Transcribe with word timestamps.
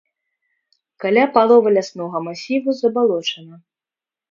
Каля 1.03 1.25
паловы 1.35 1.69
ляснога 1.77 2.17
масіву 2.31 2.69
забалочана. 2.81 3.55